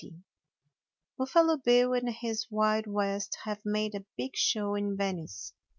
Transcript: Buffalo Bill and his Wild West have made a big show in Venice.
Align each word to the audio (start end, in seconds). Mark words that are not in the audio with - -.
Buffalo 1.15 1.57
Bill 1.57 1.93
and 1.93 2.09
his 2.09 2.47
Wild 2.49 2.87
West 2.87 3.37
have 3.43 3.61
made 3.63 3.93
a 3.93 4.03
big 4.17 4.35
show 4.35 4.73
in 4.73 4.97
Venice. 4.97 5.53